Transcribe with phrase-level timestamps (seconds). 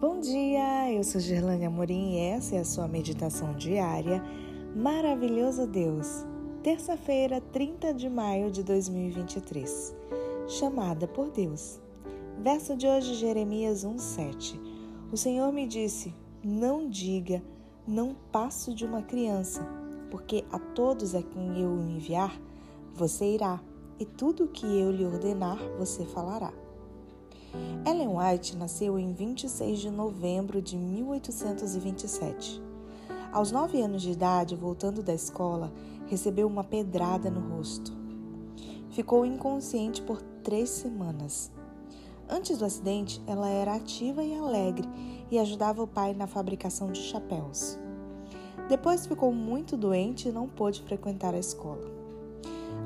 [0.00, 4.24] Bom dia, eu sou Gerlane Amorim e essa é a sua meditação diária.
[4.74, 6.24] Maravilhoso Deus,
[6.62, 9.94] terça-feira, 30 de maio de 2023.
[10.48, 11.78] Chamada por Deus.
[12.38, 14.58] Verso de hoje, Jeremias 1,7.
[15.12, 17.42] O Senhor me disse: Não diga,
[17.86, 19.68] não passo de uma criança,
[20.10, 22.40] porque a todos a quem eu enviar,
[22.94, 23.60] você irá,
[23.98, 26.54] e tudo o que eu lhe ordenar, você falará.
[27.86, 32.62] Ellen White nasceu em 26 de novembro de 1827.
[33.32, 35.72] Aos nove anos de idade, voltando da escola,
[36.06, 37.92] recebeu uma pedrada no rosto.
[38.90, 41.50] Ficou inconsciente por três semanas.
[42.28, 44.88] Antes do acidente, ela era ativa e alegre
[45.30, 47.78] e ajudava o pai na fabricação de chapéus.
[48.68, 51.90] Depois ficou muito doente e não pôde frequentar a escola.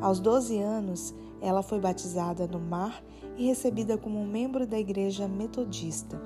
[0.00, 3.02] Aos 12 anos, ela foi batizada no mar
[3.36, 6.20] e recebida como membro da Igreja Metodista.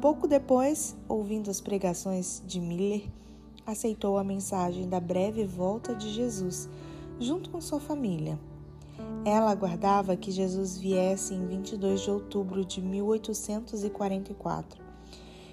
[0.00, 3.10] Pouco depois, ouvindo as pregações de Miller,
[3.66, 6.68] aceitou a mensagem da breve volta de Jesus,
[7.18, 8.38] junto com sua família.
[9.24, 14.84] Ela aguardava que Jesus viesse em 22 de outubro de 1844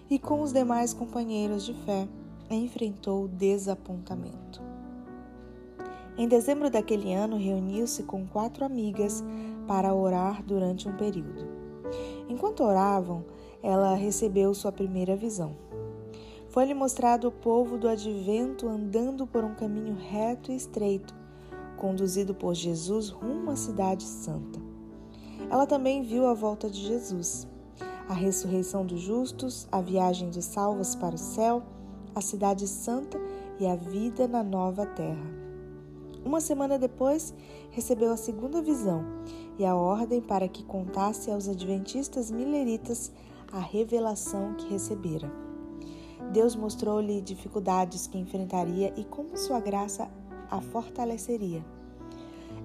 [0.10, 2.08] e, com os demais companheiros de fé,
[2.50, 4.71] enfrentou o desapontamento.
[6.18, 9.24] Em dezembro daquele ano, reuniu-se com quatro amigas
[9.68, 11.48] para orar durante um período.
[12.28, 13.24] Enquanto oravam,
[13.64, 15.56] ela recebeu sua primeira visão.
[16.50, 21.16] Foi-lhe mostrado o povo do advento andando por um caminho reto e estreito,
[21.78, 24.60] conduzido por Jesus rumo à Cidade Santa.
[25.50, 27.48] Ela também viu a volta de Jesus,
[28.08, 31.64] a ressurreição dos justos, a viagem dos salvos para o céu,
[32.14, 33.18] a Cidade Santa
[33.60, 35.41] e a vida na nova terra.
[36.24, 37.34] Uma semana depois,
[37.72, 39.04] recebeu a segunda visão
[39.58, 43.12] e a ordem para que contasse aos adventistas mileritas
[43.52, 45.32] a revelação que recebera.
[46.32, 50.10] Deus mostrou-lhe dificuldades que enfrentaria e como sua graça
[50.50, 51.66] a fortaleceria.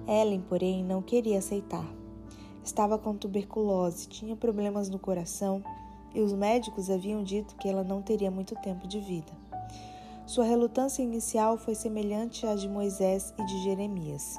[0.07, 1.85] Ellen, porém, não queria aceitar.
[2.63, 5.63] Estava com tuberculose, tinha problemas no coração
[6.13, 9.46] e os médicos haviam dito que ela não teria muito tempo de vida.
[10.27, 14.35] Sua relutância inicial foi semelhante à de Moisés e de Jeremias,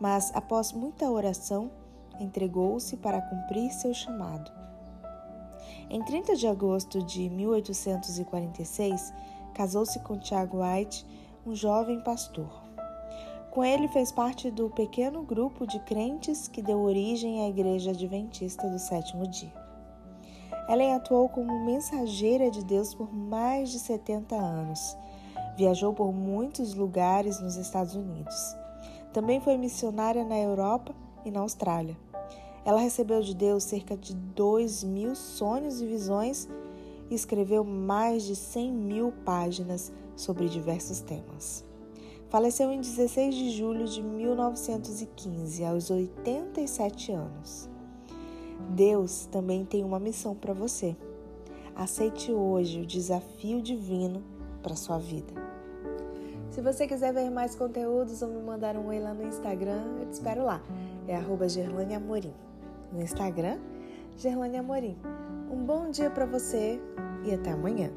[0.00, 1.70] mas após muita oração,
[2.18, 4.50] entregou-se para cumprir seu chamado.
[5.88, 9.14] Em 30 de agosto de 1846,
[9.54, 11.06] casou-se com Tiago White,
[11.46, 12.64] um jovem pastor.
[13.52, 18.68] Com ele fez parte do pequeno grupo de crentes que deu origem à Igreja Adventista
[18.68, 19.52] do Sétimo Dia.
[20.68, 24.96] Ellen atuou como mensageira de Deus por mais de 70 anos.
[25.56, 28.56] Viajou por muitos lugares nos Estados Unidos.
[29.12, 30.94] Também foi missionária na Europa
[31.24, 31.96] e na Austrália.
[32.64, 36.48] Ela recebeu de Deus cerca de 2 mil sonhos e visões
[37.10, 41.62] e escreveu mais de 100 mil páginas sobre diversos temas.
[42.30, 47.73] Faleceu em 16 de julho de 1915, aos 87 anos.
[48.70, 50.96] Deus também tem uma missão para você.
[51.74, 54.22] Aceite hoje o desafio divino
[54.62, 55.32] para sua vida.
[56.50, 60.06] Se você quiser ver mais conteúdos ou me mandar um oi lá no Instagram, eu
[60.06, 60.62] te espero lá.
[61.08, 61.46] É arroba
[61.96, 62.32] Amorim.
[62.92, 63.58] No Instagram,
[64.16, 64.96] Gerlane Amorim.
[65.50, 66.80] Um bom dia para você
[67.24, 67.90] e até amanhã.